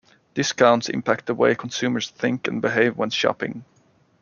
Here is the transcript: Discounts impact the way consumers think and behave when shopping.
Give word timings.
Discounts 0.33 0.89
impact 0.89 1.27
the 1.27 1.35
way 1.35 1.53
consumers 1.53 2.09
think 2.09 2.47
and 2.47 2.59
behave 2.59 2.97
when 2.97 3.11
shopping. 3.11 3.65